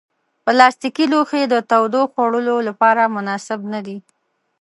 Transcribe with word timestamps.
پلاستيکي 0.43 1.05
لوښي 1.11 1.43
د 1.47 1.55
تودو 1.69 2.01
خوړو 2.11 2.57
لپاره 2.67 3.11
مناسب 3.15 3.59
نه 3.73 3.79
دي. 3.85 3.97